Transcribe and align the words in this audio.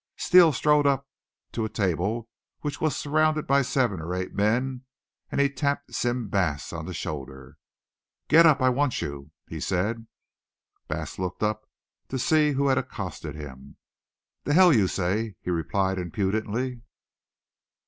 Steele 0.17 0.51
strode 0.51 0.87
up 0.87 1.07
to 1.51 1.63
a 1.63 1.69
table 1.69 2.27
which 2.61 2.81
was 2.81 2.95
surrounded 2.95 3.45
by 3.45 3.61
seven 3.61 4.01
or 4.01 4.15
eight 4.15 4.33
men 4.33 4.83
and 5.31 5.39
he 5.39 5.47
tapped 5.47 5.93
Sim 5.93 6.27
Bass 6.27 6.73
on 6.73 6.87
the 6.87 6.93
shoulder. 6.95 7.59
"Get 8.27 8.47
up, 8.47 8.63
I 8.63 8.69
want 8.69 9.03
you," 9.03 9.29
he 9.47 9.59
said. 9.59 10.07
Bass 10.87 11.19
looked 11.19 11.43
up 11.43 11.65
only 11.67 12.07
to 12.09 12.17
see 12.17 12.51
who 12.53 12.69
had 12.69 12.79
accosted 12.79 13.35
him. 13.35 13.77
"The 14.43 14.55
hell 14.55 14.73
you 14.73 14.87
say!" 14.87 15.35
he 15.39 15.51
replied 15.51 15.99
impudently. 15.99 16.81